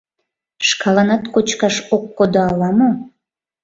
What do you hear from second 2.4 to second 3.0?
ала-мо...